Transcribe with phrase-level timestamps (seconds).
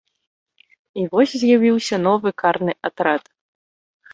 [1.01, 3.23] І вось з'явіўся новы карны атрад.